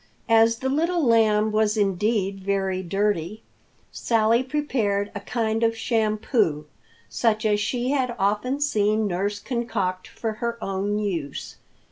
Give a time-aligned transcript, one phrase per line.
[0.29, 3.43] As the Little Lamb was indeed very dirty,
[3.91, 6.65] Sally prepared a kind of shampoo,
[7.07, 11.57] such as she had often seen nurse concoct for her own use.